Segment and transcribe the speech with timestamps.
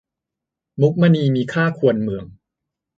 [0.81, 2.25] มุกมณีมีค่าควรเมือง